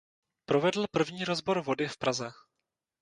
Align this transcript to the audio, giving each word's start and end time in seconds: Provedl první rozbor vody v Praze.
Provedl 0.45 0.85
první 0.91 1.25
rozbor 1.25 1.61
vody 1.61 1.87
v 1.87 1.97
Praze. 1.97 2.31